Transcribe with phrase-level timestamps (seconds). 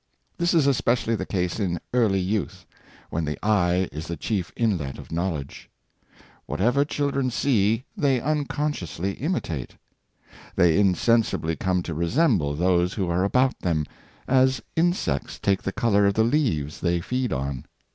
[0.39, 2.65] This is especially the case in early youth,
[3.11, 5.69] when the eye is the chief inlet of knowl edge.
[6.47, 9.75] Whatever children see they unconsciously imitate.
[10.55, 13.85] 586 Home Influence They insensibly come to resemble those who are about them—
[14.47, 17.65] as insects take the color of the leaves they feed on.